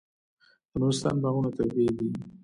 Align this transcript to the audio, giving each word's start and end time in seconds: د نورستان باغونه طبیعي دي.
د 0.69 0.71
نورستان 0.81 1.15
باغونه 1.23 1.49
طبیعي 1.57 1.91
دي. 1.97 2.09